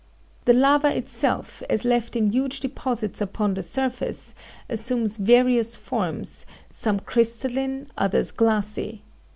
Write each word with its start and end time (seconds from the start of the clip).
The 0.45 0.53
lava 0.53 0.87
itself, 0.97 1.61
as 1.69 1.85
left 1.85 2.15
in 2.15 2.31
huge 2.31 2.59
deposits 2.59 3.21
upon 3.21 3.53
the 3.53 3.61
surface, 3.61 4.33
assumes 4.67 5.17
various 5.17 5.75
forms, 5.75 6.47
some 6.71 7.01
crystalline, 7.01 7.85
others 7.99 8.31
glassy. 8.31 9.03